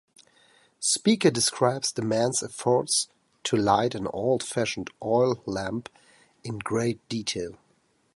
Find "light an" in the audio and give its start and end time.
3.55-4.07